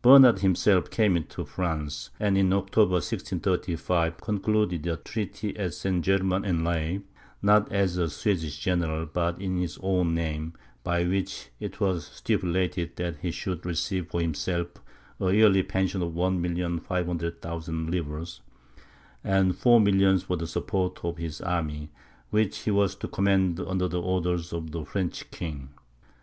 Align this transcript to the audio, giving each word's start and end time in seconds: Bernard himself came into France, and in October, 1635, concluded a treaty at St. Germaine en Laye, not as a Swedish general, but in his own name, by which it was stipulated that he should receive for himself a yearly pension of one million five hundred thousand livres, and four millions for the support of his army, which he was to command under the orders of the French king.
Bernard 0.00 0.38
himself 0.38 0.88
came 0.90 1.18
into 1.18 1.44
France, 1.44 2.08
and 2.18 2.38
in 2.38 2.50
October, 2.54 2.92
1635, 2.94 4.16
concluded 4.16 4.86
a 4.86 4.96
treaty 4.96 5.54
at 5.58 5.74
St. 5.74 6.02
Germaine 6.02 6.46
en 6.46 6.64
Laye, 6.64 7.02
not 7.42 7.70
as 7.70 7.98
a 7.98 8.08
Swedish 8.08 8.58
general, 8.58 9.04
but 9.04 9.38
in 9.38 9.58
his 9.58 9.78
own 9.82 10.14
name, 10.14 10.54
by 10.82 11.04
which 11.04 11.48
it 11.60 11.78
was 11.78 12.06
stipulated 12.06 12.96
that 12.96 13.18
he 13.18 13.30
should 13.30 13.66
receive 13.66 14.08
for 14.08 14.22
himself 14.22 14.68
a 15.20 15.30
yearly 15.30 15.62
pension 15.62 16.00
of 16.00 16.14
one 16.14 16.40
million 16.40 16.80
five 16.80 17.04
hundred 17.06 17.42
thousand 17.42 17.90
livres, 17.90 18.40
and 19.22 19.56
four 19.58 19.78
millions 19.78 20.22
for 20.22 20.38
the 20.38 20.46
support 20.46 21.04
of 21.04 21.18
his 21.18 21.42
army, 21.42 21.90
which 22.30 22.60
he 22.60 22.70
was 22.70 22.94
to 22.96 23.06
command 23.06 23.60
under 23.60 23.88
the 23.88 24.00
orders 24.00 24.54
of 24.54 24.70
the 24.70 24.86
French 24.86 25.30
king. 25.30 25.68